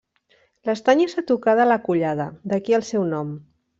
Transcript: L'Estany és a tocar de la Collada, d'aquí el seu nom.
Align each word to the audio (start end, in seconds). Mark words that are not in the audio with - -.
L'Estany 0.69 1.03
és 1.03 1.13
a 1.21 1.23
tocar 1.31 1.55
de 1.59 1.67
la 1.73 1.77
Collada, 1.85 2.27
d'aquí 2.55 2.77
el 2.79 2.87
seu 2.93 3.07
nom. 3.13 3.37